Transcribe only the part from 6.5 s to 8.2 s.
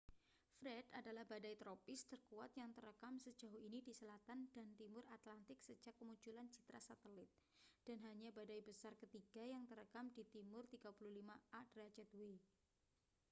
citra satelit dan